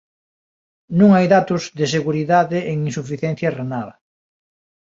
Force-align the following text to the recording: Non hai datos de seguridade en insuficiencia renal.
Non 0.99 1.09
hai 1.15 1.25
datos 1.35 1.63
de 1.79 1.85
seguridade 1.95 2.57
en 2.71 2.77
insuficiencia 2.89 3.49
renal. 3.59 3.89